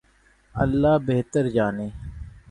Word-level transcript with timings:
اللہ 0.55 0.93
بہتر 1.05 1.45
جانے۔ 1.49 1.87